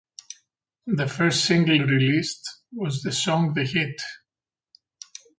The 0.87 1.05
first 1.05 1.45
single 1.45 1.77
released 1.77 2.43
was 2.73 3.03
the 3.03 3.11
song 3.11 3.53
"The 3.53 3.65
Hit". 3.65 4.01